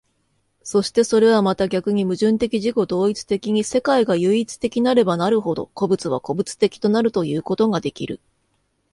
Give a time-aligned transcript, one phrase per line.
[0.63, 8.19] そしてそれはまた逆に矛盾的自己同一的に世界が唯一的なればなるほど、個物は個物的となるということができる。